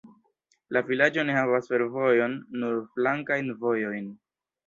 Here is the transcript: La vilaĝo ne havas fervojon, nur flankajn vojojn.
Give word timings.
La 0.75 0.81
vilaĝo 0.87 1.25
ne 1.29 1.35
havas 1.39 1.69
fervojon, 1.73 2.35
nur 2.63 2.81
flankajn 2.95 3.51
vojojn. 3.67 4.09